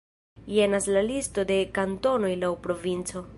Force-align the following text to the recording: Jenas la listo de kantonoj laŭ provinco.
Jenas 0.53 0.87
la 0.95 1.03
listo 1.09 1.45
de 1.51 1.59
kantonoj 1.79 2.33
laŭ 2.45 2.51
provinco. 2.65 3.25